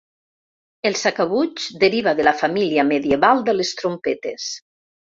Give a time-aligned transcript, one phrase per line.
[0.89, 4.53] El sacabutx deriva de la família medieval de les trompetes.